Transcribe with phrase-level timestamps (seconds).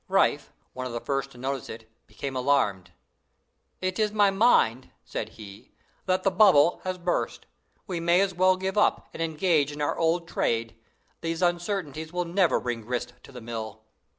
[0.09, 2.91] Riffe, one of the first to notice it, became alarmed.
[3.81, 5.73] "It is my mind," said he,
[6.07, 7.45] "that the bubble has burst.
[7.85, 10.73] We may as well give up, and engage in our old trade.
[11.21, 13.83] These uncertainties will never bring grist to the mill."